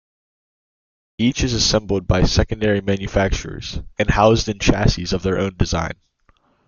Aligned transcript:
Each 1.19 1.43
is 1.43 1.53
assembled 1.53 2.07
by 2.07 2.23
secondary 2.23 2.81
manufacturers, 2.81 3.81
and 3.99 4.09
housed 4.09 4.49
in 4.49 4.57
chassis 4.57 5.15
of 5.15 5.21
their 5.21 5.37
own 5.37 5.55
design. 5.57 5.93